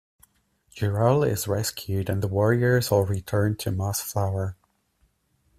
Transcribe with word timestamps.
Durral 0.75 1.23
is 1.29 1.47
rescued 1.47 2.09
and 2.09 2.23
the 2.23 2.27
warriors 2.27 2.91
all 2.91 3.05
return 3.05 3.55
to 3.57 3.69
Mossflower. 3.71 4.55